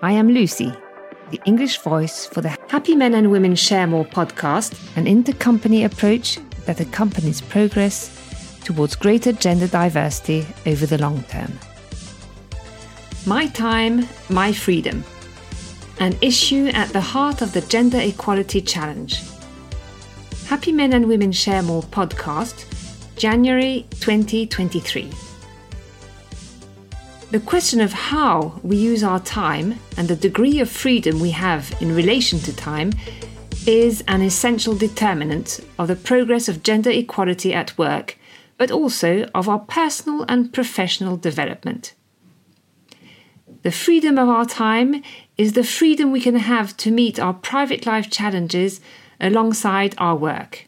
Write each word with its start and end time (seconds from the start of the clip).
I 0.00 0.12
am 0.12 0.28
Lucy, 0.28 0.72
the 1.32 1.40
English 1.44 1.78
voice 1.78 2.24
for 2.24 2.40
the 2.40 2.56
Happy 2.68 2.94
Men 2.94 3.14
and 3.14 3.32
Women 3.32 3.56
Share 3.56 3.88
More 3.88 4.04
podcast, 4.04 4.78
an 4.96 5.06
intercompany 5.06 5.84
approach 5.84 6.38
that 6.66 6.78
accompanies 6.78 7.40
progress 7.40 8.08
towards 8.62 8.94
greater 8.94 9.32
gender 9.32 9.66
diversity 9.66 10.46
over 10.66 10.86
the 10.86 10.98
long 10.98 11.24
term. 11.24 11.52
My 13.26 13.48
time, 13.48 14.08
my 14.30 14.52
freedom. 14.52 15.02
An 15.98 16.16
issue 16.20 16.68
at 16.68 16.90
the 16.90 17.00
heart 17.00 17.42
of 17.42 17.52
the 17.52 17.62
gender 17.62 17.98
equality 17.98 18.60
challenge. 18.60 19.20
Happy 20.46 20.70
Men 20.70 20.92
and 20.92 21.08
Women 21.08 21.32
Share 21.32 21.64
More 21.64 21.82
podcast, 21.82 22.66
January 23.16 23.84
2023. 23.98 25.10
The 27.30 27.40
question 27.40 27.82
of 27.82 27.92
how 27.92 28.58
we 28.62 28.78
use 28.78 29.04
our 29.04 29.20
time 29.20 29.78
and 29.98 30.08
the 30.08 30.16
degree 30.16 30.60
of 30.60 30.70
freedom 30.70 31.20
we 31.20 31.32
have 31.32 31.76
in 31.78 31.94
relation 31.94 32.38
to 32.40 32.56
time 32.56 32.92
is 33.66 34.02
an 34.08 34.22
essential 34.22 34.74
determinant 34.74 35.60
of 35.78 35.88
the 35.88 35.96
progress 35.96 36.48
of 36.48 36.62
gender 36.62 36.88
equality 36.88 37.52
at 37.52 37.76
work, 37.76 38.16
but 38.56 38.70
also 38.70 39.28
of 39.34 39.46
our 39.46 39.58
personal 39.58 40.24
and 40.26 40.54
professional 40.54 41.18
development. 41.18 41.92
The 43.60 43.72
freedom 43.72 44.16
of 44.16 44.30
our 44.30 44.46
time 44.46 45.02
is 45.36 45.52
the 45.52 45.64
freedom 45.64 46.10
we 46.10 46.22
can 46.22 46.36
have 46.36 46.78
to 46.78 46.90
meet 46.90 47.20
our 47.20 47.34
private 47.34 47.84
life 47.84 48.08
challenges 48.08 48.80
alongside 49.20 49.94
our 49.98 50.16
work. 50.16 50.66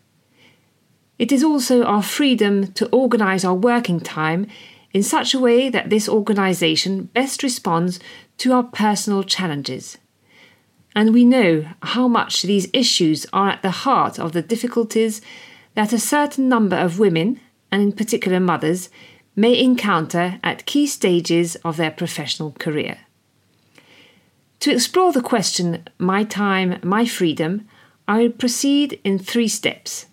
It 1.18 1.32
is 1.32 1.42
also 1.42 1.84
our 1.84 2.02
freedom 2.02 2.72
to 2.72 2.86
organise 2.88 3.46
our 3.46 3.54
working 3.54 4.00
time 4.00 4.46
in 4.92 5.02
such 5.02 5.34
a 5.34 5.40
way 5.40 5.68
that 5.68 5.90
this 5.90 6.08
organisation 6.08 7.04
best 7.04 7.42
responds 7.42 8.00
to 8.38 8.52
our 8.52 8.64
personal 8.64 9.22
challenges. 9.22 9.98
And 10.94 11.14
we 11.14 11.24
know 11.24 11.66
how 11.82 12.08
much 12.08 12.42
these 12.42 12.68
issues 12.72 13.26
are 13.32 13.50
at 13.50 13.62
the 13.62 13.70
heart 13.70 14.18
of 14.18 14.32
the 14.32 14.42
difficulties 14.42 15.20
that 15.74 15.92
a 15.92 15.98
certain 15.98 16.48
number 16.48 16.76
of 16.76 16.98
women, 16.98 17.40
and 17.70 17.80
in 17.80 17.92
particular 17.92 18.40
mothers, 18.40 18.90
may 19.36 19.58
encounter 19.58 20.40
at 20.42 20.66
key 20.66 20.86
stages 20.86 21.54
of 21.56 21.76
their 21.76 21.92
professional 21.92 22.52
career. 22.52 22.98
To 24.60 24.72
explore 24.72 25.12
the 25.12 25.22
question, 25.22 25.84
My 25.98 26.24
Time, 26.24 26.80
My 26.82 27.06
Freedom, 27.06 27.66
I 28.08 28.22
will 28.22 28.30
proceed 28.30 29.00
in 29.04 29.18
three 29.18 29.48
steps. 29.48 30.06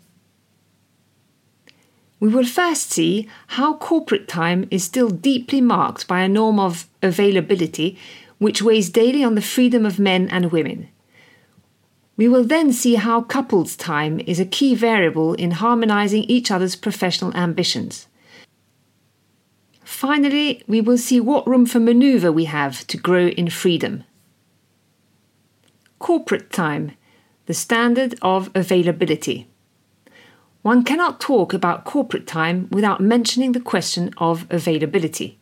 We 2.20 2.30
will 2.30 2.46
first 2.46 2.92
see 2.92 3.30
how 3.48 3.76
corporate 3.76 4.28
time 4.28 4.68
is 4.72 4.84
still 4.84 5.10
deeply 5.10 5.62
marked 5.62 6.08
by 6.08 6.22
a 6.22 6.30
norm 6.30 6.60
of 6.60 6.88
availability 7.04 7.98
which 8.40 8.62
weighs 8.62 8.90
daily 8.90 9.24
on 9.24 9.36
the 9.36 9.42
freedom 9.42 9.86
of 9.86 10.00
men 10.00 10.28
and 10.30 10.52
women. 10.52 10.90
We 12.16 12.28
will 12.28 12.44
then 12.44 12.74
see 12.74 12.96
how 12.96 13.22
couples' 13.22 13.76
time 13.76 14.20
is 14.22 14.40
a 14.40 14.46
key 14.46 14.74
variable 14.74 15.36
in 15.36 15.52
harmonizing 15.52 16.24
each 16.24 16.50
other's 16.50 16.76
professional 16.76 17.36
ambitions. 17.36 18.08
Finally, 19.84 20.64
we 20.68 20.82
will 20.82 20.98
see 20.98 21.20
what 21.20 21.48
room 21.48 21.66
for 21.66 21.80
maneuver 21.80 22.32
we 22.32 22.46
have 22.46 22.86
to 22.88 22.98
grow 22.98 23.28
in 23.28 23.50
freedom. 23.50 24.04
Corporate 26.00 26.52
time, 26.52 26.92
the 27.46 27.54
standard 27.54 28.16
of 28.22 28.50
availability. 28.56 29.48
One 30.68 30.84
cannot 30.84 31.22
talk 31.22 31.54
about 31.54 31.86
corporate 31.86 32.28
time 32.28 32.68
without 32.74 33.00
mentioning 33.00 33.54
the 33.54 33.62
question 33.62 34.14
of 34.18 34.46
availability. 34.50 35.40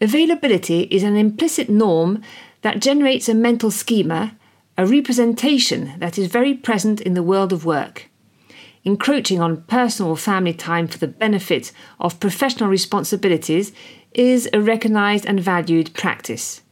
Availability 0.00 0.82
is 0.92 1.02
an 1.02 1.16
implicit 1.16 1.68
norm 1.68 2.22
that 2.62 2.78
generates 2.78 3.28
a 3.28 3.34
mental 3.34 3.72
schema, 3.72 4.36
a 4.76 4.86
representation 4.86 5.94
that 5.98 6.18
is 6.18 6.28
very 6.28 6.54
present 6.54 7.00
in 7.00 7.14
the 7.14 7.22
world 7.24 7.52
of 7.52 7.64
work. 7.64 8.08
Encroaching 8.84 9.40
on 9.40 9.62
personal 9.62 10.12
or 10.12 10.16
family 10.16 10.54
time 10.54 10.86
for 10.86 10.98
the 10.98 11.08
benefit 11.08 11.72
of 11.98 12.20
professional 12.20 12.70
responsibilities 12.70 13.72
is 14.14 14.48
a 14.52 14.60
recognized 14.60 15.26
and 15.26 15.40
valued 15.40 15.92
practice. 15.94 16.62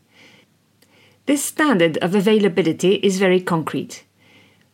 This 1.26 1.42
standard 1.42 1.96
of 1.96 2.14
availability 2.14 3.00
is 3.02 3.18
very 3.18 3.40
concrete. 3.40 4.04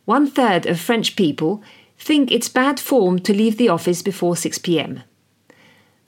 One 0.05 0.27
third 0.27 0.67
of 0.67 0.79
French 0.79 1.15
people 1.15 1.63
think 2.03 2.31
it's 2.31 2.49
bad 2.49 2.81
form 2.81 3.19
to 3.19 3.33
leave 3.33 3.57
the 3.57 3.69
office 3.69 4.01
before 4.01 4.35
6 4.35 4.57
pm. 4.57 5.03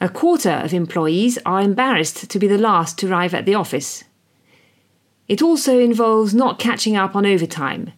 A 0.01 0.09
quarter 0.09 0.51
of 0.51 0.73
employees 0.73 1.39
are 1.45 1.61
embarrassed 1.61 2.29
to 2.29 2.37
be 2.37 2.47
the 2.47 2.57
last 2.57 2.99
to 2.99 3.09
arrive 3.09 3.33
at 3.33 3.45
the 3.45 3.55
office. 3.55 4.03
It 5.29 5.41
also 5.41 5.79
involves 5.79 6.33
not 6.33 6.59
catching 6.59 6.97
up 6.97 7.15
on 7.15 7.25
overtime, 7.25 7.93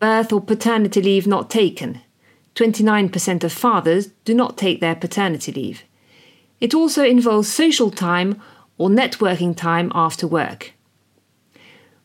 birth 0.00 0.34
or 0.34 0.42
paternity 0.42 1.00
leave 1.00 1.26
not 1.26 1.48
taken. 1.48 2.02
29% 2.56 3.42
of 3.42 3.52
fathers 3.52 4.08
do 4.26 4.34
not 4.34 4.58
take 4.58 4.80
their 4.80 4.94
paternity 4.94 5.50
leave. 5.50 5.82
It 6.60 6.74
also 6.74 7.04
involves 7.04 7.50
social 7.50 7.90
time 7.90 8.40
or 8.76 8.90
networking 8.90 9.56
time 9.56 9.90
after 9.94 10.26
work. 10.26 10.74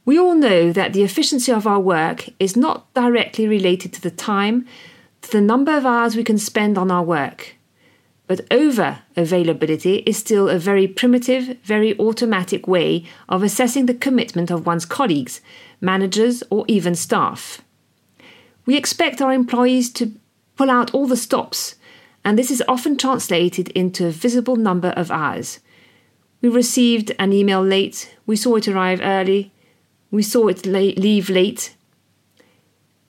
We 0.06 0.18
all 0.18 0.36
know 0.36 0.72
that 0.72 0.94
the 0.94 1.04
efficiency 1.04 1.52
of 1.52 1.68
our 1.68 1.80
work 1.80 2.30
is 2.40 2.56
not 2.56 2.94
directly 2.94 3.48
related 3.50 3.92
to 3.94 4.02
the 4.02 4.12
time 4.12 4.66
to 5.26 5.32
the 5.32 5.42
number 5.42 5.76
of 5.76 5.86
hours 5.86 6.16
we 6.16 6.24
can 6.24 6.38
spend 6.38 6.78
on 6.78 6.92
our 6.92 7.04
work. 7.04 7.56
But 8.28 8.42
over 8.52 9.00
availability 9.16 9.98
is 9.98 10.18
still 10.18 10.50
a 10.50 10.60
very 10.60 10.88
primitive, 10.88 11.58
very 11.64 11.98
automatic 12.00 12.68
way 12.68 13.06
of 13.28 13.44
assessing 13.44 13.86
the 13.86 13.94
commitment 13.94 14.52
of 14.52 14.66
one's 14.66 14.86
colleagues, 14.86 15.42
managers, 15.82 16.44
or 16.50 16.66
even 16.68 16.96
staff. 16.96 17.62
We 18.66 18.78
expect 18.78 19.22
our 19.22 19.34
employees 19.34 19.92
to 19.94 20.14
pull 20.56 20.72
out 20.72 20.94
all 20.94 21.08
the 21.08 21.18
stops, 21.18 21.76
and 22.24 22.38
this 22.38 22.50
is 22.50 22.64
often 22.68 22.98
translated 22.98 23.70
into 23.70 24.08
a 24.08 24.12
visible 24.12 24.56
number 24.56 24.90
of 24.90 25.12
hours. 25.12 25.60
We 26.42 26.50
received 26.50 27.12
an 27.20 27.34
email 27.34 27.64
late, 27.64 28.16
we 28.26 28.36
saw 28.36 28.56
it 28.56 28.68
arrive 28.68 29.02
early, 29.04 29.52
we 30.10 30.24
saw 30.24 30.48
it 30.48 30.66
leave 30.66 31.30
late, 31.30 31.75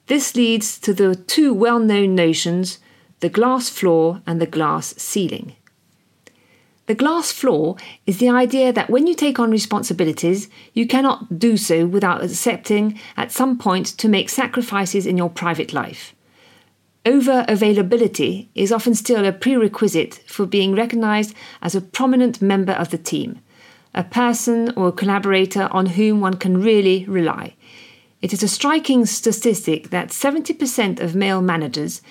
this 0.07 0.35
leads 0.35 0.79
to 0.79 0.93
the 0.93 1.15
two 1.15 1.53
well 1.53 1.79
known 1.79 2.15
notions 2.15 2.79
the 3.19 3.29
glass 3.29 3.69
floor 3.69 4.21
and 4.27 4.39
the 4.39 4.45
glass 4.45 4.93
ceiling. 4.97 5.55
The 6.87 6.95
glass 6.95 7.33
floor 7.33 7.75
is 8.05 8.19
the 8.19 8.29
idea 8.29 8.71
that 8.71 8.89
when 8.89 9.07
you 9.07 9.13
take 9.13 9.39
on 9.39 9.51
responsibilities, 9.51 10.49
you 10.73 10.87
cannot 10.87 11.37
do 11.37 11.57
so 11.57 11.85
without 11.85 12.23
accepting 12.23 12.97
at 13.17 13.31
some 13.31 13.57
point 13.57 13.87
to 13.97 14.07
make 14.07 14.29
sacrifices 14.29 15.05
in 15.05 15.17
your 15.17 15.29
private 15.29 15.73
life. 15.73 16.15
Over 17.05 17.43
availability 17.49 18.49
is 18.55 18.71
often 18.71 18.95
still 18.95 19.25
a 19.25 19.33
prerequisite 19.33 20.23
for 20.27 20.45
being 20.45 20.75
recognized 20.75 21.35
as 21.61 21.75
a 21.75 21.81
prominent 21.81 22.41
member 22.41 22.73
of 22.73 22.89
the 22.89 22.97
team, 22.97 23.39
a 23.93 24.05
person 24.05 24.71
or 24.77 24.87
a 24.87 24.93
collaborator 24.93 25.67
on 25.71 25.87
whom 25.87 26.21
one 26.21 26.35
can 26.35 26.61
really 26.61 27.03
rely. 27.05 27.55
It 28.21 28.33
is 28.33 28.41
a 28.41 28.47
striking 28.47 29.05
statistic 29.05 29.91
that 29.91 30.09
70% 30.09 30.99
of 30.99 31.15
male 31.15 31.41
managers 31.41 32.01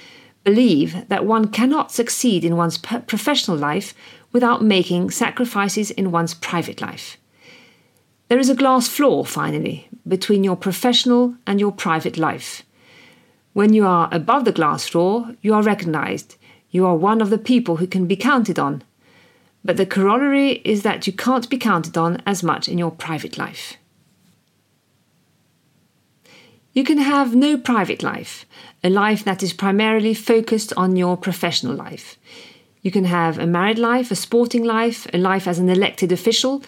believe 0.44 1.08
that 1.08 1.26
one 1.26 1.48
cannot 1.48 1.90
succeed 1.90 2.44
in 2.44 2.56
one's 2.56 2.78
professional 2.78 3.56
life 3.56 3.92
without 4.30 4.62
making 4.62 5.10
sacrifices 5.10 5.90
in 5.90 6.12
one's 6.12 6.34
private 6.34 6.80
life. 6.80 7.16
There 8.28 8.38
is 8.38 8.48
a 8.48 8.54
glass 8.54 8.86
floor, 8.86 9.26
finally, 9.26 9.88
between 10.06 10.44
your 10.44 10.56
professional 10.56 11.34
and 11.46 11.58
your 11.58 11.72
private 11.72 12.16
life. 12.16 12.62
When 13.52 13.72
you 13.72 13.86
are 13.86 14.08
above 14.12 14.44
the 14.44 14.52
glass 14.52 14.86
floor, 14.86 15.34
you 15.42 15.54
are 15.54 15.62
recognized. 15.62 16.36
You 16.70 16.86
are 16.86 16.96
one 16.96 17.20
of 17.20 17.30
the 17.30 17.38
people 17.38 17.76
who 17.76 17.86
can 17.86 18.06
be 18.06 18.16
counted 18.16 18.58
on. 18.58 18.84
But 19.64 19.76
the 19.76 19.86
corollary 19.86 20.60
is 20.64 20.82
that 20.82 21.06
you 21.06 21.12
can't 21.12 21.48
be 21.50 21.58
counted 21.58 21.96
on 21.96 22.22
as 22.26 22.42
much 22.42 22.68
in 22.68 22.78
your 22.78 22.90
private 22.90 23.38
life. 23.38 23.76
You 26.76 26.84
can 26.84 26.98
have 26.98 27.34
no 27.34 27.56
private 27.56 28.02
life, 28.02 28.44
a 28.84 28.90
life 28.90 29.24
that 29.24 29.42
is 29.42 29.54
primarily 29.54 30.12
focused 30.12 30.74
on 30.76 30.94
your 30.94 31.16
professional 31.16 31.74
life. 31.74 32.18
You 32.82 32.90
can 32.90 33.04
have 33.04 33.38
a 33.38 33.46
married 33.46 33.78
life, 33.78 34.10
a 34.10 34.14
sporting 34.14 34.62
life, 34.62 35.06
a 35.14 35.16
life 35.16 35.48
as 35.48 35.58
an 35.58 35.70
elected 35.70 36.12
official. 36.12 36.62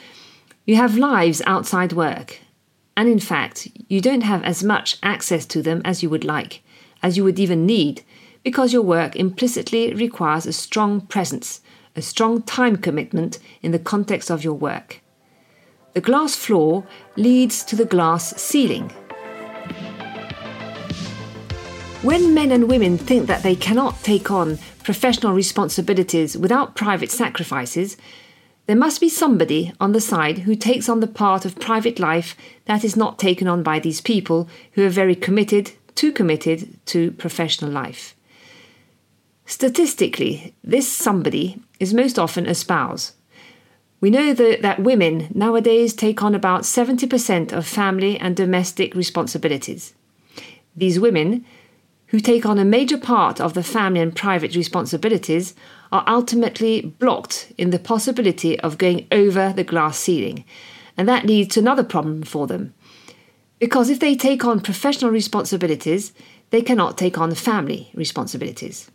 You 0.64 0.76
have 0.76 0.96
lives 0.96 1.42
outside 1.44 1.92
work. 1.92 2.40
And 2.96 3.06
in 3.06 3.18
fact, 3.18 3.68
you 3.88 4.00
don't 4.00 4.22
have 4.22 4.42
as 4.44 4.64
much 4.64 4.96
access 5.02 5.44
to 5.44 5.60
them 5.60 5.82
as 5.84 6.02
you 6.02 6.08
would 6.08 6.24
like, 6.24 6.62
as 7.02 7.18
you 7.18 7.24
would 7.24 7.38
even 7.38 7.66
need, 7.66 8.00
because 8.42 8.72
your 8.72 8.80
work 8.80 9.14
implicitly 9.14 9.92
requires 9.92 10.46
a 10.46 10.54
strong 10.54 11.02
presence, 11.02 11.60
a 11.94 12.00
strong 12.00 12.40
time 12.40 12.76
commitment 12.76 13.40
in 13.60 13.72
the 13.72 13.78
context 13.78 14.30
of 14.30 14.42
your 14.42 14.54
work. 14.54 15.02
The 15.92 16.00
glass 16.00 16.34
floor 16.34 16.86
leads 17.16 17.62
to 17.64 17.76
the 17.76 17.84
glass 17.84 18.40
ceiling. 18.40 18.90
When 22.02 22.32
men 22.32 22.52
and 22.52 22.68
women 22.68 22.96
think 22.96 23.26
that 23.26 23.42
they 23.42 23.56
cannot 23.56 24.02
take 24.02 24.30
on 24.30 24.58
professional 24.84 25.32
responsibilities 25.32 26.38
without 26.38 26.76
private 26.76 27.10
sacrifices, 27.10 27.96
There 28.68 28.76
must 28.76 29.00
be 29.00 29.08
somebody 29.08 29.72
on 29.80 29.92
the 29.92 30.00
side 30.00 30.40
who 30.40 30.54
takes 30.54 30.90
on 30.90 31.00
the 31.00 31.06
part 31.06 31.46
of 31.46 31.58
private 31.58 31.98
life 31.98 32.36
that 32.66 32.84
is 32.84 32.96
not 32.96 33.18
taken 33.18 33.48
on 33.48 33.62
by 33.62 33.78
these 33.78 34.02
people 34.02 34.46
who 34.72 34.84
are 34.84 34.90
very 34.90 35.14
committed, 35.14 35.72
too 35.94 36.12
committed 36.12 36.78
to 36.84 37.12
professional 37.12 37.70
life. 37.70 38.14
Statistically, 39.46 40.54
this 40.62 40.86
somebody 40.86 41.62
is 41.80 41.94
most 41.94 42.18
often 42.18 42.44
a 42.44 42.54
spouse. 42.54 43.14
We 44.02 44.10
know 44.10 44.34
that, 44.34 44.60
that 44.60 44.80
women 44.80 45.28
nowadays 45.34 45.94
take 45.94 46.22
on 46.22 46.34
about 46.34 46.64
70% 46.64 47.54
of 47.54 47.66
family 47.66 48.18
and 48.18 48.36
domestic 48.36 48.94
responsibilities. 48.94 49.94
These 50.76 51.00
women, 51.00 51.46
who 52.08 52.20
take 52.20 52.46
on 52.46 52.58
a 52.58 52.64
major 52.64 52.98
part 52.98 53.40
of 53.40 53.54
the 53.54 53.62
family 53.62 54.00
and 54.00 54.14
private 54.14 54.54
responsibilities, 54.54 55.54
are 55.92 56.04
ultimately 56.06 56.80
blocked 56.82 57.52
in 57.56 57.70
the 57.70 57.78
possibility 57.78 58.58
of 58.60 58.78
going 58.78 59.06
over 59.12 59.52
the 59.52 59.64
glass 59.64 59.98
ceiling. 59.98 60.44
And 60.96 61.08
that 61.08 61.26
leads 61.26 61.54
to 61.54 61.60
another 61.60 61.84
problem 61.84 62.22
for 62.22 62.46
them. 62.46 62.74
Because 63.58 63.90
if 63.90 64.00
they 64.00 64.14
take 64.14 64.44
on 64.44 64.60
professional 64.60 65.10
responsibilities, 65.10 66.12
they 66.50 66.62
cannot 66.62 66.96
take 66.96 67.18
on 67.18 67.34
family 67.34 67.90
responsibilities. 67.94 68.90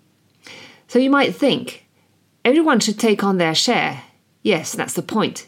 So 0.87 0.99
you 0.99 1.09
might 1.09 1.35
think 1.35 1.85
everyone 2.43 2.79
should 2.79 2.99
take 2.99 3.23
on 3.23 3.37
their 3.37 3.55
share. 3.55 4.03
Yes, 4.41 4.73
that's 4.73 4.93
the 4.93 5.01
point. 5.01 5.47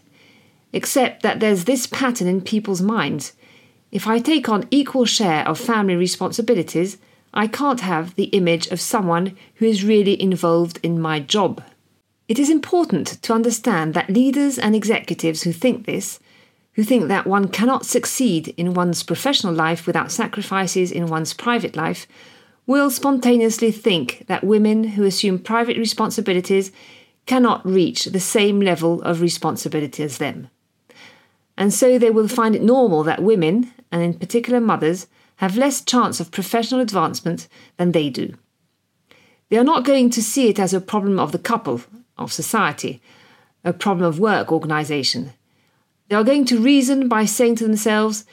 Except 0.71 1.23
that 1.23 1.39
there's 1.39 1.65
this 1.65 1.87
pattern 1.87 2.27
in 2.27 2.41
people's 2.41 2.81
minds. 2.81 3.33
If 3.91 4.07
I 4.07 4.19
take 4.19 4.49
on 4.49 4.67
equal 4.71 5.05
share 5.05 5.47
of 5.47 5.59
family 5.59 5.95
responsibilities, 5.95 6.97
I 7.35 7.47
can't 7.47 7.81
have 7.81 8.15
the 8.15 8.25
image 8.25 8.67
of 8.67 8.79
someone 8.79 9.35
who 9.55 9.65
is 9.65 9.83
really 9.83 10.19
involved 10.21 10.79
in 10.81 11.01
my 11.01 11.19
job. 11.19 11.61
It 12.29 12.39
is 12.39 12.49
important 12.49 13.21
to 13.23 13.33
understand 13.33 13.93
that 13.93 14.09
leaders 14.09 14.57
and 14.57 14.73
executives 14.73 15.43
who 15.43 15.51
think 15.51 15.85
this, 15.85 16.19
who 16.73 16.83
think 16.83 17.09
that 17.09 17.27
one 17.27 17.49
cannot 17.49 17.85
succeed 17.85 18.53
in 18.57 18.73
one's 18.73 19.03
professional 19.03 19.53
life 19.53 19.85
without 19.85 20.11
sacrifices 20.11 20.91
in 20.91 21.07
one's 21.07 21.33
private 21.33 21.75
life, 21.75 22.07
will 22.65 22.89
spontaneously 22.89 23.71
think 23.71 24.23
that 24.27 24.43
women 24.43 24.83
who 24.83 25.03
assume 25.03 25.37
private 25.37 25.77
responsibilities 25.77 26.71
cannot 27.25 27.65
reach 27.65 28.05
the 28.05 28.19
same 28.19 28.61
level 28.61 29.01
of 29.01 29.21
responsibility 29.21 30.03
as 30.03 30.17
them. 30.19 30.49
And 31.57 31.73
so 31.73 31.99
they 31.99 32.11
will 32.11 32.27
find 32.27 32.55
it 32.55 32.61
normal 32.61 33.03
that 33.03 33.21
women, 33.21 33.71
and 33.91 34.01
in 34.01 34.13
particular 34.15 34.59
mothers, 34.59 35.07
have 35.37 35.57
less 35.57 35.83
chance 35.83 36.19
of 36.19 36.31
professional 36.31 36.81
advancement 36.81 37.47
than 37.77 37.91
they 37.91 38.09
do. 38.09 38.33
They 39.49 39.57
are 39.57 39.63
not 39.63 39.85
going 39.85 40.09
to 40.11 40.23
see 40.23 40.49
it 40.49 40.59
as 40.59 40.73
a 40.73 40.81
problem 40.81 41.19
of 41.19 41.31
the 41.31 41.39
couple, 41.39 41.81
of 42.17 42.33
society, 42.33 43.01
a 43.63 43.73
problem 43.73 44.07
of 44.07 44.19
work 44.19 44.51
organisation. 44.51 45.33
They 46.07 46.15
are 46.15 46.23
going 46.23 46.45
to 46.45 46.59
reason 46.59 47.07
by 47.07 47.25
saying 47.25 47.57
to 47.57 47.63
themselves, 47.65 48.25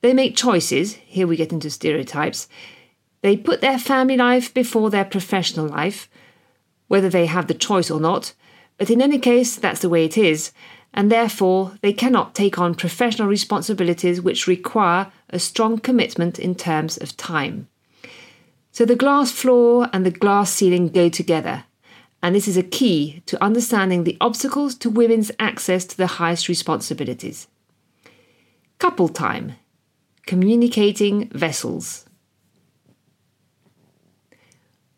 they 0.00 0.12
make 0.12 0.36
choices, 0.36 0.94
here 0.94 1.26
we 1.26 1.36
get 1.36 1.52
into 1.52 1.70
stereotypes, 1.70 2.48
they 3.22 3.36
put 3.36 3.60
their 3.60 3.78
family 3.78 4.16
life 4.16 4.52
before 4.52 4.90
their 4.90 5.04
professional 5.04 5.66
life, 5.66 6.10
whether 6.88 7.08
they 7.08 7.26
have 7.26 7.46
the 7.46 7.54
choice 7.54 7.90
or 7.90 8.00
not, 8.00 8.34
but 8.76 8.90
in 8.90 9.00
any 9.00 9.18
case, 9.18 9.56
that's 9.56 9.80
the 9.80 9.88
way 9.88 10.04
it 10.04 10.18
is, 10.18 10.52
and 10.94 11.10
therefore 11.10 11.72
they 11.82 11.92
cannot 11.92 12.34
take 12.34 12.58
on 12.58 12.74
professional 12.74 13.28
responsibilities 13.28 14.22
which 14.22 14.46
require 14.46 15.12
a 15.28 15.38
strong 15.38 15.76
commitment 15.78 16.38
in 16.38 16.54
terms 16.54 16.96
of 16.96 17.16
time. 17.16 17.68
So 18.70 18.84
the 18.84 18.96
glass 18.96 19.30
floor 19.30 19.88
and 19.92 20.06
the 20.06 20.10
glass 20.10 20.50
ceiling 20.50 20.88
go 20.88 21.08
together, 21.08 21.64
and 22.22 22.34
this 22.34 22.48
is 22.48 22.56
a 22.56 22.62
key 22.62 23.22
to 23.26 23.42
understanding 23.42 24.04
the 24.04 24.16
obstacles 24.20 24.74
to 24.76 24.88
women's 24.88 25.32
access 25.38 25.84
to 25.84 25.96
the 25.96 26.06
highest 26.06 26.48
responsibilities. 26.48 27.48
Couple 28.78 29.08
time, 29.08 29.54
communicating 30.26 31.28
vessels. 31.30 32.06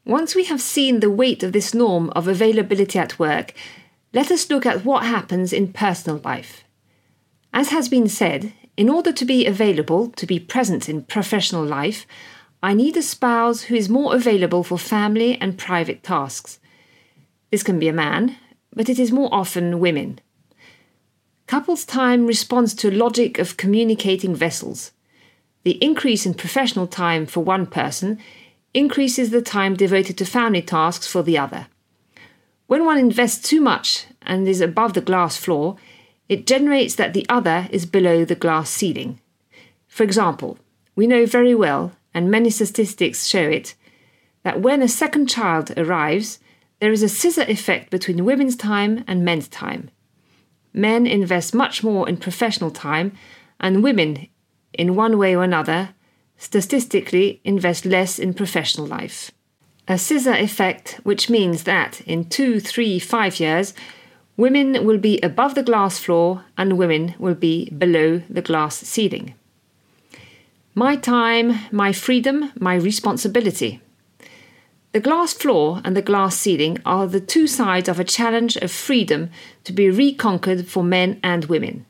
Once 0.04 0.34
we 0.34 0.44
have 0.44 0.60
seen 0.60 1.00
the 1.00 1.10
weight 1.10 1.42
of 1.42 1.52
this 1.52 1.74
norm 1.74 2.10
of 2.10 2.28
availability 2.28 2.98
at 2.98 3.18
work, 3.18 3.54
let 4.16 4.30
us 4.30 4.48
look 4.48 4.64
at 4.64 4.82
what 4.82 5.04
happens 5.04 5.52
in 5.52 5.74
personal 5.74 6.22
life. 6.24 6.64
As 7.52 7.68
has 7.68 7.86
been 7.86 8.08
said, 8.08 8.50
in 8.74 8.88
order 8.88 9.12
to 9.12 9.26
be 9.26 9.44
available, 9.44 10.08
to 10.12 10.24
be 10.24 10.40
present 10.40 10.88
in 10.88 11.02
professional 11.02 11.62
life, 11.62 12.06
I 12.62 12.72
need 12.72 12.96
a 12.96 13.02
spouse 13.02 13.64
who 13.64 13.74
is 13.74 13.90
more 13.90 14.14
available 14.14 14.64
for 14.64 14.78
family 14.78 15.36
and 15.38 15.58
private 15.58 16.02
tasks. 16.02 16.58
This 17.50 17.62
can 17.62 17.78
be 17.78 17.88
a 17.88 17.92
man, 17.92 18.36
but 18.74 18.88
it 18.88 18.98
is 18.98 19.12
more 19.12 19.28
often 19.30 19.80
women. 19.80 20.18
Couples 21.46 21.84
time 21.84 22.26
responds 22.26 22.72
to 22.76 22.88
a 22.88 22.98
logic 23.04 23.38
of 23.38 23.58
communicating 23.58 24.34
vessels. 24.34 24.92
The 25.64 25.76
increase 25.84 26.24
in 26.24 26.32
professional 26.32 26.86
time 26.86 27.26
for 27.26 27.44
one 27.44 27.66
person 27.66 28.18
increases 28.72 29.28
the 29.28 29.42
time 29.42 29.74
devoted 29.76 30.16
to 30.16 30.24
family 30.24 30.62
tasks 30.62 31.06
for 31.06 31.22
the 31.22 31.36
other. 31.36 31.66
When 32.66 32.84
one 32.84 32.98
invests 32.98 33.48
too 33.48 33.60
much 33.60 34.06
and 34.22 34.48
is 34.48 34.60
above 34.60 34.94
the 34.94 35.00
glass 35.00 35.36
floor, 35.36 35.76
it 36.28 36.46
generates 36.46 36.96
that 36.96 37.12
the 37.12 37.24
other 37.28 37.68
is 37.70 37.86
below 37.86 38.24
the 38.24 38.34
glass 38.34 38.70
ceiling. 38.70 39.20
For 39.86 40.02
example, 40.02 40.58
we 40.96 41.06
know 41.06 41.26
very 41.26 41.54
well, 41.54 41.92
and 42.12 42.30
many 42.30 42.50
statistics 42.50 43.26
show 43.26 43.42
it, 43.42 43.74
that 44.42 44.60
when 44.60 44.82
a 44.82 44.88
second 44.88 45.28
child 45.28 45.76
arrives, 45.76 46.40
there 46.80 46.92
is 46.92 47.02
a 47.02 47.08
scissor 47.08 47.42
effect 47.42 47.90
between 47.90 48.24
women's 48.24 48.56
time 48.56 49.04
and 49.06 49.24
men's 49.24 49.48
time. 49.48 49.90
Men 50.72 51.06
invest 51.06 51.54
much 51.54 51.84
more 51.84 52.08
in 52.08 52.16
professional 52.16 52.70
time, 52.70 53.12
and 53.60 53.82
women, 53.82 54.26
in 54.72 54.96
one 54.96 55.18
way 55.18 55.36
or 55.36 55.44
another, 55.44 55.90
statistically 56.36 57.40
invest 57.44 57.86
less 57.86 58.18
in 58.18 58.34
professional 58.34 58.86
life. 58.86 59.30
A 59.88 59.98
scissor 59.98 60.34
effect, 60.34 61.00
which 61.04 61.30
means 61.30 61.62
that 61.62 62.00
in 62.02 62.28
two, 62.28 62.60
three, 62.60 62.98
five 62.98 63.38
years, 63.38 63.72
Women 64.36 64.84
will 64.84 64.98
be 64.98 65.18
above 65.20 65.54
the 65.54 65.62
glass 65.62 65.98
floor 65.98 66.44
and 66.58 66.76
women 66.76 67.14
will 67.18 67.34
be 67.34 67.70
below 67.70 68.20
the 68.28 68.42
glass 68.42 68.76
ceiling. 68.76 69.34
My 70.74 70.94
time, 70.94 71.58
my 71.72 71.92
freedom, 71.92 72.52
my 72.60 72.74
responsibility. 72.74 73.80
The 74.92 75.00
glass 75.00 75.32
floor 75.32 75.80
and 75.84 75.96
the 75.96 76.02
glass 76.02 76.36
ceiling 76.36 76.78
are 76.84 77.06
the 77.06 77.20
two 77.20 77.46
sides 77.46 77.88
of 77.88 77.98
a 77.98 78.04
challenge 78.04 78.56
of 78.58 78.70
freedom 78.70 79.30
to 79.64 79.72
be 79.72 79.88
reconquered 79.88 80.68
for 80.68 80.84
men 80.84 81.18
and 81.22 81.46
women. 81.46 81.86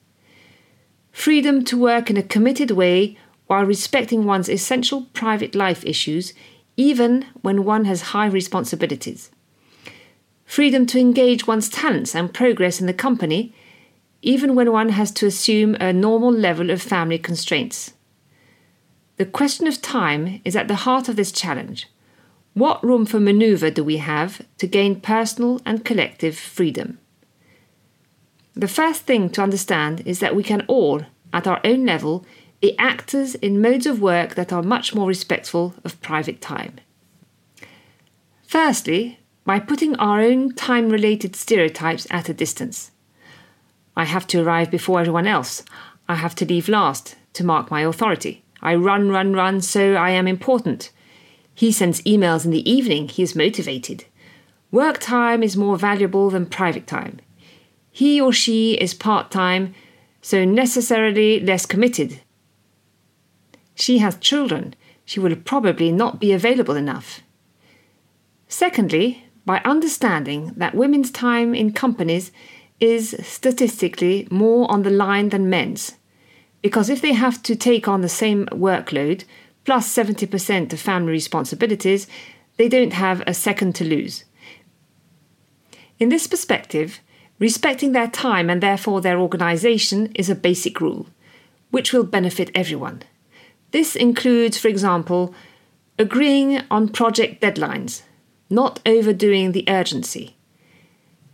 Freedom 1.10 1.64
to 1.64 1.76
work 1.76 2.10
in 2.10 2.16
a 2.16 2.22
committed 2.22 2.70
way 2.70 3.18
while 3.48 3.64
respecting 3.64 4.24
one's 4.24 4.48
essential 4.48 5.06
private 5.14 5.56
life 5.56 5.84
issues, 5.84 6.32
even 6.76 7.26
when 7.42 7.64
one 7.64 7.84
has 7.84 8.12
high 8.12 8.26
responsibilities 8.26 9.30
freedom 10.46 10.86
to 10.86 10.98
engage 10.98 11.46
one's 11.46 11.68
talents 11.68 12.14
and 12.14 12.32
progress 12.32 12.80
in 12.80 12.86
the 12.86 12.94
company, 12.94 13.52
even 14.22 14.54
when 14.54 14.72
one 14.72 14.90
has 14.90 15.10
to 15.10 15.26
assume 15.26 15.74
a 15.74 15.92
normal 15.92 16.32
level 16.32 16.70
of 16.70 16.80
family 16.80 17.18
constraints. 17.18 17.92
The 19.16 19.26
question 19.26 19.66
of 19.66 19.82
time 19.82 20.40
is 20.44 20.56
at 20.56 20.68
the 20.68 20.76
heart 20.86 21.08
of 21.08 21.16
this 21.16 21.32
challenge. 21.32 21.88
What 22.54 22.82
room 22.82 23.04
for 23.04 23.20
maneuver 23.20 23.70
do 23.70 23.84
we 23.84 23.98
have 23.98 24.40
to 24.58 24.66
gain 24.66 25.00
personal 25.00 25.60
and 25.66 25.84
collective 25.84 26.38
freedom? 26.38 26.98
The 28.54 28.68
first 28.68 29.02
thing 29.02 29.28
to 29.30 29.42
understand 29.42 30.02
is 30.06 30.20
that 30.20 30.34
we 30.34 30.42
can 30.42 30.62
all, 30.66 31.02
at 31.32 31.46
our 31.46 31.60
own 31.64 31.84
level, 31.84 32.24
be 32.60 32.78
actors 32.78 33.34
in 33.36 33.60
modes 33.60 33.86
of 33.86 34.00
work 34.00 34.34
that 34.34 34.52
are 34.52 34.62
much 34.62 34.94
more 34.94 35.06
respectful 35.06 35.74
of 35.84 36.00
private 36.00 36.40
time. 36.40 36.80
Firstly, 38.46 39.20
by 39.44 39.60
putting 39.60 39.94
our 39.96 40.20
own 40.20 40.52
time 40.54 40.88
related 40.88 41.36
stereotypes 41.36 42.06
at 42.10 42.28
a 42.28 42.34
distance. 42.34 42.90
I 43.96 44.04
have 44.04 44.26
to 44.28 44.42
arrive 44.42 44.70
before 44.70 45.00
everyone 45.00 45.26
else. 45.26 45.64
I 46.08 46.16
have 46.16 46.34
to 46.36 46.44
leave 46.44 46.68
last 46.68 47.16
to 47.34 47.44
mark 47.44 47.70
my 47.70 47.82
authority. 47.82 48.44
I 48.60 48.74
run, 48.74 49.10
run, 49.10 49.32
run, 49.32 49.60
so 49.60 49.94
I 49.94 50.10
am 50.10 50.26
important. 50.26 50.90
He 51.54 51.72
sends 51.72 52.02
emails 52.02 52.44
in 52.44 52.50
the 52.50 52.68
evening, 52.70 53.08
he 53.08 53.22
is 53.22 53.36
motivated. 53.36 54.04
Work 54.70 54.98
time 54.98 55.42
is 55.42 55.56
more 55.56 55.76
valuable 55.76 56.28
than 56.28 56.46
private 56.46 56.86
time. 56.86 57.20
He 57.90 58.20
or 58.20 58.32
she 58.32 58.74
is 58.74 58.92
part 58.92 59.30
time, 59.30 59.74
so 60.20 60.44
necessarily 60.44 61.40
less 61.40 61.64
committed. 61.64 62.20
She 63.76 63.98
has 63.98 64.16
children, 64.16 64.74
she 65.04 65.20
will 65.20 65.36
probably 65.36 65.92
not 65.92 66.18
be 66.18 66.32
available 66.32 66.74
enough. 66.74 67.20
Secondly, 68.48 69.24
by 69.44 69.60
understanding 69.64 70.52
that 70.56 70.74
women's 70.74 71.12
time 71.12 71.54
in 71.54 71.72
companies 71.72 72.32
is 72.80 73.16
statistically 73.22 74.26
more 74.28 74.68
on 74.68 74.82
the 74.82 74.90
line 74.90 75.28
than 75.28 75.48
men's. 75.48 75.94
Because 76.62 76.90
if 76.90 77.00
they 77.00 77.12
have 77.12 77.40
to 77.44 77.54
take 77.54 77.86
on 77.86 78.00
the 78.00 78.08
same 78.08 78.46
workload, 78.46 79.22
plus 79.64 79.94
70% 79.94 80.72
of 80.72 80.80
family 80.80 81.12
responsibilities, 81.12 82.08
they 82.56 82.68
don't 82.68 82.94
have 82.94 83.22
a 83.24 83.32
second 83.32 83.76
to 83.76 83.84
lose. 83.84 84.24
In 86.00 86.08
this 86.08 86.26
perspective, 86.26 87.00
Respecting 87.38 87.92
their 87.92 88.08
time 88.08 88.48
and 88.48 88.62
therefore 88.62 89.00
their 89.00 89.18
organisation 89.18 90.10
is 90.14 90.30
a 90.30 90.34
basic 90.34 90.80
rule, 90.80 91.06
which 91.70 91.92
will 91.92 92.04
benefit 92.04 92.50
everyone. 92.54 93.02
This 93.72 93.96
includes, 93.96 94.58
for 94.58 94.68
example, 94.68 95.34
agreeing 95.98 96.62
on 96.70 96.88
project 96.88 97.42
deadlines, 97.42 98.02
not 98.48 98.80
overdoing 98.86 99.52
the 99.52 99.64
urgency, 99.68 100.36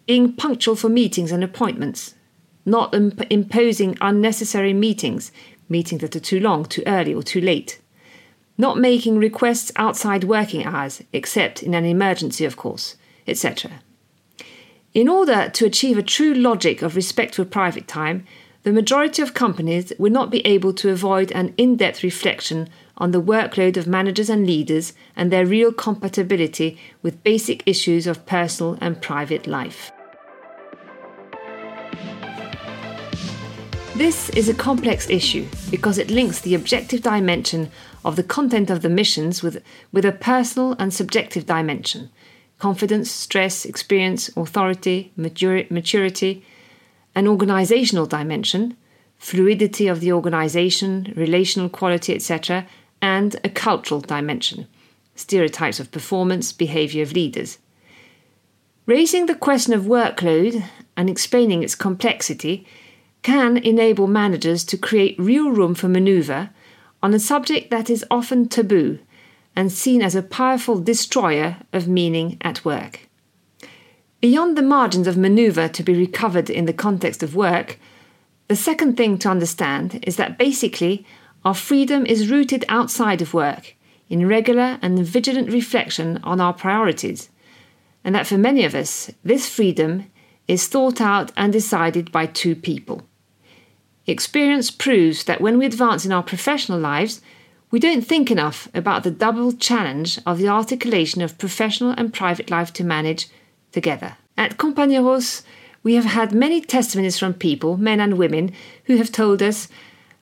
being 0.07 0.33
punctual 0.33 0.77
for 0.77 0.89
meetings 0.89 1.33
and 1.33 1.45
appointments, 1.45 2.15
not 2.65 2.95
imp- 2.95 3.31
imposing 3.31 3.97
unnecessary 4.01 4.73
meetings, 4.73 5.33
meetings 5.69 6.01
that 6.01 6.17
are 6.17 6.21
too 6.21 6.41
long, 6.41 6.65
too 6.65 6.83
early, 6.87 7.15
or 7.15 7.23
too 7.23 7.41
late, 7.41 7.81
not 8.59 8.79
making 8.79 9.19
requests 9.19 9.73
outside 9.77 10.25
working 10.25 10.65
hours, 10.65 11.03
except 11.13 11.63
in 11.63 11.75
an 11.75 11.85
emergency, 11.85 12.45
of 12.45 12.57
course, 12.57 12.97
etc. 13.27 13.81
In 14.95 15.09
order 15.09 15.49
to 15.51 15.65
achieve 15.65 15.97
a 15.97 16.03
true 16.03 16.35
logic 16.35 16.83
of 16.83 16.97
respect 16.97 17.35
for 17.35 17.45
private 17.45 17.89
time, 17.89 18.27
the 18.63 18.73
majority 18.73 19.21
of 19.23 19.35
companies 19.35 19.93
will 19.99 20.13
not 20.13 20.31
be 20.31 20.47
able 20.47 20.73
to 20.73 20.91
avoid 20.91 21.33
an 21.33 21.53
in 21.57 21.77
depth 21.77 22.05
reflection 22.05 22.69
on 22.97 23.11
the 23.11 23.21
workload 23.21 23.77
of 23.77 23.89
managers 23.89 24.31
and 24.31 24.47
leaders 24.47 24.93
and 25.17 25.33
their 25.33 25.45
real 25.45 25.73
compatibility 25.73 26.79
with 27.03 27.25
basic 27.25 27.67
issues 27.67 28.07
of 28.07 28.25
personal 28.25 28.79
and 28.81 29.03
private 29.03 29.49
life. 29.49 29.91
This 33.97 34.31
is 34.31 34.49
a 34.49 34.55
complex 34.55 35.11
issue 35.11 35.47
because 35.71 35.99
it 35.99 36.11
links 36.11 36.41
the 36.41 36.55
objective 36.55 37.03
dimension 37.03 37.71
of 38.05 38.15
the 38.15 38.23
content 38.23 38.71
of 38.71 38.83
the 38.83 38.89
missions 38.89 39.43
with, 39.43 39.63
with 39.93 40.05
a 40.05 40.13
personal 40.13 40.77
and 40.79 40.95
subjective 40.95 41.47
dimension 41.47 42.11
confidence, 42.59 43.11
stress, 43.11 43.65
experience, 43.65 44.31
authority, 44.37 45.11
maturity, 45.17 46.45
an 47.15 47.29
organizational 47.29 48.07
dimension, 48.07 48.77
fluidity 49.19 49.87
of 49.87 50.01
the 50.01 50.13
organization, 50.13 51.13
relational 51.17 51.69
quality, 51.69 52.15
etc., 52.15 52.67
and 53.01 53.37
a 53.45 53.49
cultural 53.49 54.01
dimension, 54.01 54.67
stereotypes 55.15 55.81
of 55.81 55.91
performance, 55.91 56.53
behavior 56.53 57.03
of 57.03 57.13
leaders. 57.13 57.59
Raising 58.87 59.27
the 59.27 59.35
question 59.35 59.75
of 59.75 59.83
workload 59.83 60.65
and 60.97 61.09
explaining 61.09 61.63
its 61.63 61.75
complexity 61.75 62.67
can 63.23 63.57
enable 63.57 64.07
managers 64.07 64.65
to 64.65 64.77
create 64.77 65.19
real 65.19 65.51
room 65.51 65.75
for 65.75 65.89
maneuver 65.89 66.51
on 67.03 67.15
a 67.15 67.19
subject 67.19 67.71
that 67.71 67.89
is 67.89 68.05
often 68.11 68.49
taboo 68.49 68.99
and 69.55 69.71
seen 69.71 70.03
as 70.03 70.15
a 70.15 70.23
powerful 70.23 70.81
destroyer 70.81 71.59
of 71.73 71.87
meaning 71.87 72.39
at 72.41 72.65
work. 72.65 73.09
Beyond 74.23 74.57
the 74.57 74.63
margins 74.63 75.09
of 75.09 75.17
maneuver 75.17 75.67
to 75.67 75.83
be 75.83 75.97
recovered 75.97 76.49
in 76.49 76.67
the 76.67 76.73
context 76.73 77.25
of 77.25 77.35
work, 77.35 77.77
the 78.47 78.55
second 78.55 78.97
thing 78.97 79.19
to 79.19 79.29
understand 79.29 79.99
is 80.07 80.15
that 80.15 80.39
basically 80.39 81.05
our 81.45 81.55
freedom 81.55 82.07
is 82.07 82.31
rooted 82.31 82.65
outside 82.69 83.21
of 83.21 83.35
work, 83.35 83.75
in 84.09 84.29
regular 84.29 84.79
and 84.81 85.05
vigilant 85.05 85.51
reflection 85.51 86.21
on 86.23 86.41
our 86.41 86.53
priorities, 86.53 87.31
and 88.05 88.15
that 88.15 88.29
for 88.29 88.39
many 88.39 88.65
of 88.65 88.77
us, 88.77 89.11
this 89.25 89.49
freedom 89.49 90.09
is 90.47 90.69
thought 90.69 91.01
out 91.01 91.33
and 91.37 91.53
decided 91.53 92.13
by 92.13 92.27
two 92.27 92.55
people. 92.55 93.03
Experience 94.07 94.71
proves 94.71 95.25
that 95.25 95.41
when 95.41 95.59
we 95.59 95.67
advance 95.67 96.07
in 96.07 96.13
our 96.13 96.23
professional 96.23 96.79
lives, 96.79 97.21
we 97.73 97.81
don't 97.81 98.07
think 98.07 98.31
enough 98.31 98.69
about 98.73 99.03
the 99.03 99.11
double 99.11 99.51
challenge 99.51 100.21
of 100.25 100.39
the 100.39 100.47
articulation 100.47 101.23
of 101.23 101.39
professional 101.39 101.91
and 101.91 102.15
private 102.15 102.53
life 102.53 102.73
to 102.73 102.85
manage 102.85 103.27
together. 103.73 104.17
At 104.37 104.57
Companieros, 104.59 105.43
we 105.83 105.95
have 105.95 106.05
had 106.05 106.33
many 106.33 106.61
testimonies 106.61 107.19
from 107.19 107.35
people, 107.35 107.77
men 107.77 108.01
and 108.01 108.17
women, 108.17 108.53
who 108.85 108.97
have 108.97 109.11
told 109.11 109.43
us 109.43 109.69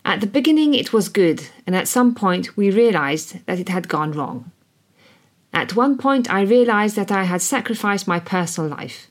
at 0.04 0.20
the 0.20 0.26
beginning 0.26 0.74
it 0.74 0.92
was 0.92 1.08
good, 1.08 1.48
and 1.66 1.76
at 1.76 1.88
some 1.88 2.14
point 2.14 2.56
we 2.56 2.70
realized 2.70 3.44
that 3.46 3.58
it 3.58 3.68
had 3.68 3.88
gone 3.88 4.12
wrong. 4.12 4.50
At 5.52 5.76
one 5.76 5.98
point, 5.98 6.32
I 6.32 6.42
realized 6.42 6.96
that 6.96 7.10
I 7.10 7.24
had 7.24 7.42
sacrificed 7.42 8.06
my 8.06 8.20
personal 8.20 8.70
life. 8.70 9.08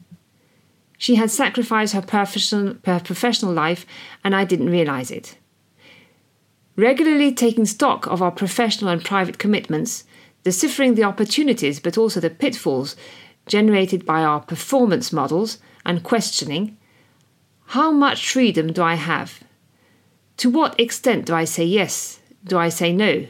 She 0.97 1.15
had 1.15 1.31
sacrificed 1.31 1.93
her 1.93 2.01
professional, 2.01 2.75
her 2.85 2.99
professional 2.99 3.53
life, 3.53 3.85
and 4.23 4.35
I 4.35 4.45
didn't 4.45 4.69
realize 4.69 5.11
it. 5.11 5.37
Regularly 6.75 7.33
taking 7.33 7.65
stock 7.65 8.07
of 8.07 8.21
our 8.21 8.31
professional 8.31 8.89
and 8.89 9.03
private 9.03 9.37
commitments, 9.37 10.05
deciphering 10.43 10.95
the 10.95 11.03
opportunities 11.03 11.79
but 11.79 11.97
also 11.97 12.19
the 12.19 12.29
pitfalls 12.29 12.95
generated 13.49 14.05
by 14.05 14.23
our 14.23 14.39
performance 14.39 15.11
models, 15.11 15.57
and 15.85 16.03
questioning 16.03 16.77
how 17.65 17.91
much 17.91 18.31
freedom 18.31 18.71
do 18.71 18.81
I 18.81 18.95
have? 18.95 19.43
To 20.37 20.49
what 20.49 20.79
extent 20.79 21.25
do 21.25 21.35
I 21.35 21.43
say 21.43 21.65
yes? 21.65 22.19
Do 22.43 22.57
I 22.57 22.69
say 22.69 22.93
no? 22.93 23.27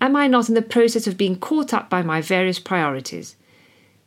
Am 0.00 0.14
I 0.16 0.28
not 0.28 0.48
in 0.48 0.54
the 0.54 0.62
process 0.62 1.06
of 1.06 1.16
being 1.16 1.38
caught 1.38 1.74
up 1.74 1.90
by 1.90 2.02
my 2.02 2.20
various 2.20 2.58
priorities? 2.58 3.36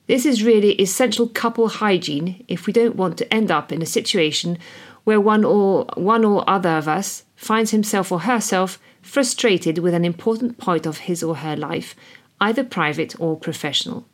This 0.08 0.26
is 0.26 0.44
really 0.44 0.80
essential 0.82 1.28
couple 1.28 1.68
hygiene 1.68 2.44
if 2.48 2.66
we 2.66 2.74
don't 2.74 2.96
want 2.96 3.18
to 3.18 3.34
end 3.34 3.52
up 3.52 3.72
in 3.72 3.82
a 3.82 3.86
situation 3.86 4.58
where 5.04 5.22
one 5.22 5.44
or 5.44 5.86
one 5.96 6.26
or 6.26 6.48
other 6.50 6.78
of 6.78 6.88
us 6.88 7.24
finds 7.36 7.72
himself 7.72 8.12
or 8.12 8.22
herself 8.22 8.80
frustrated 9.02 9.78
with 9.80 9.94
an 9.94 10.06
important 10.06 10.58
point 10.58 10.86
of 10.86 11.00
his 11.00 11.22
or 11.22 11.38
her 11.38 11.56
life, 11.56 11.96
either 12.42 12.64
private 12.64 13.20
or 13.20 13.38
professional. 13.38 14.08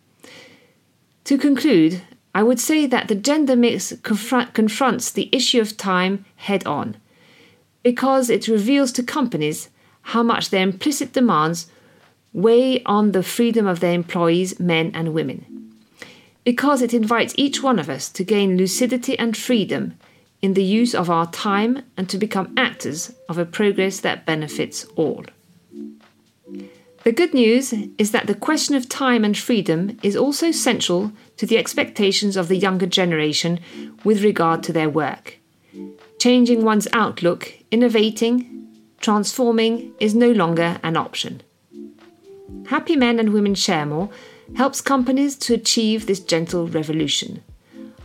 To 1.25 1.38
conclude, 1.38 2.01
I 2.34 2.44
would 2.44 2.60
say 2.60 2.86
that 2.86 3.08
the 3.08 3.16
gender 3.16 3.56
mix 3.56 3.94
confront, 4.04 4.54
confronts 4.54 5.12
the 5.12 5.30
issue 5.32 5.62
of 5.62 5.78
time 5.78 6.25
head 6.38 6.66
on, 6.66 6.98
because 7.84 8.30
it 8.30 8.48
reveals 8.48 8.92
to 8.94 9.04
companies 9.04 9.70
how 10.01 10.24
much 10.24 10.50
their 10.50 10.63
implicit 10.63 11.13
demands 11.13 11.68
weigh 12.34 12.82
on 12.84 13.12
the 13.12 13.24
freedom 13.24 13.68
of 13.68 13.82
their 13.82 13.94
employees, 13.94 14.60
men 14.60 14.92
and 14.94 15.13
women. 15.13 15.46
Because 16.44 16.82
it 16.82 16.94
invites 16.94 17.36
each 17.38 17.62
one 17.62 17.78
of 17.78 17.90
us 17.90 18.10
to 18.10 18.24
gain 18.24 18.58
lucidity 18.58 19.18
and 19.20 19.38
freedom 19.38 19.98
in 20.42 20.54
the 20.54 20.63
use 20.63 20.96
of 20.96 21.10
our 21.10 21.30
time 21.30 21.84
and 21.98 22.10
to 22.10 22.18
become 22.18 22.54
actors 22.58 23.13
of 23.30 23.38
a 23.38 23.46
progress 23.46 24.00
that 24.00 24.25
benefits 24.25 24.86
all. 24.96 25.24
The 27.03 27.12
good 27.12 27.34
news 27.34 27.74
is 27.98 28.12
that 28.12 28.27
the 28.27 28.36
question 28.36 28.75
of 28.75 28.88
time 28.88 29.25
and 29.25 29.36
freedom 29.36 29.98
is 30.03 30.15
also 30.15 30.51
central 30.51 31.12
to 31.38 31.48
the 31.48 31.58
expectations 31.58 32.38
of 32.38 32.48
the 32.48 32.58
younger 32.58 32.86
generation 32.86 33.60
with 34.03 34.24
regard 34.24 34.62
to 34.63 34.74
their 34.74 34.89
work. 34.89 35.39
Changing 36.20 36.63
one's 36.63 36.88
outlook, 36.93 37.53
innovating, 37.72 38.67
transforming 39.00 39.93
is 40.00 40.13
no 40.13 40.31
longer 40.31 40.79
an 40.84 40.96
option. 40.96 41.41
Happy 42.67 42.96
Men 42.96 43.20
and 43.20 43.34
Women 43.34 43.55
Share 43.55 43.88
More 43.88 44.12
helps 44.55 44.79
companies 44.79 45.36
to 45.38 45.55
achieve 45.55 46.05
this 46.05 46.20
gentle 46.20 46.67
revolution. 46.67 47.41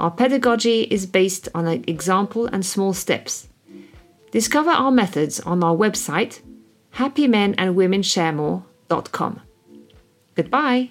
Our 0.00 0.10
pedagogy 0.10 0.82
is 0.82 1.04
based 1.04 1.50
on 1.54 1.66
an 1.66 1.84
example 1.86 2.46
and 2.46 2.64
small 2.64 2.94
steps. 2.94 3.48
Discover 4.30 4.70
our 4.70 4.90
methods 4.90 5.38
on 5.40 5.62
our 5.62 5.76
website, 5.76 6.40
Goodbye. 10.34 10.90